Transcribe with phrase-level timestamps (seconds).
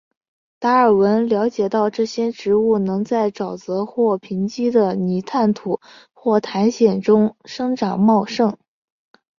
[0.57, 5.79] 达尔文了解到这些植物能在沼泽或贫瘠的泥炭土
[6.13, 8.57] 或苔藓中生长茂盛。